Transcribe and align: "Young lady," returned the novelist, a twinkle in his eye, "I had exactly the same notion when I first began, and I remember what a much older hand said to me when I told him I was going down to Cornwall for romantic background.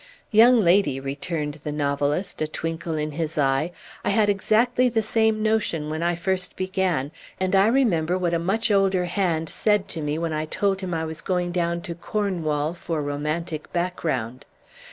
"Young 0.31 0.59
lady," 0.59 0.99
returned 0.99 1.59
the 1.63 1.71
novelist, 1.71 2.41
a 2.41 2.47
twinkle 2.47 2.95
in 2.95 3.11
his 3.11 3.37
eye, 3.37 3.71
"I 4.03 4.09
had 4.09 4.29
exactly 4.29 4.89
the 4.89 5.03
same 5.03 5.43
notion 5.43 5.91
when 5.91 6.01
I 6.01 6.15
first 6.15 6.55
began, 6.55 7.11
and 7.39 7.55
I 7.55 7.67
remember 7.67 8.17
what 8.17 8.33
a 8.33 8.39
much 8.39 8.71
older 8.71 9.05
hand 9.05 9.47
said 9.47 9.87
to 9.89 10.01
me 10.01 10.17
when 10.17 10.33
I 10.33 10.45
told 10.45 10.81
him 10.81 10.95
I 10.95 11.05
was 11.05 11.21
going 11.21 11.51
down 11.51 11.81
to 11.81 11.93
Cornwall 11.93 12.73
for 12.73 12.99
romantic 13.03 13.71
background. 13.73 14.45